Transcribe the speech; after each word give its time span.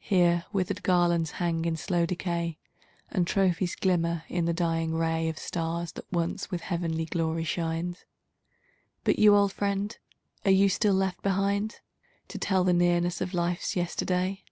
Here, 0.00 0.44
withered 0.52 0.82
garlands 0.82 1.30
hang 1.30 1.64
in 1.64 1.78
slow 1.78 2.04
decay. 2.04 2.58
And 3.10 3.26
trophies 3.26 3.74
glimmer 3.74 4.22
in 4.28 4.44
the 4.44 4.52
dying 4.52 4.94
ray 4.94 5.30
Of 5.30 5.38
stars 5.38 5.92
that 5.92 6.04
once 6.12 6.50
with 6.50 6.60
heavenly 6.60 7.06
glory 7.06 7.44
shined. 7.44 8.04
280 9.04 9.04
THE 9.04 9.04
FALLEN 9.04 9.04
But 9.04 9.18
you, 9.18 9.34
old 9.34 9.52
friend, 9.54 9.98
are 10.44 10.50
you 10.50 10.68
still 10.68 10.92
left 10.92 11.22
behind 11.22 11.80
To 12.28 12.36
tell 12.36 12.64
the 12.64 12.74
nearness 12.74 13.22
of 13.22 13.32
life's 13.32 13.74
yesterday? 13.74 14.44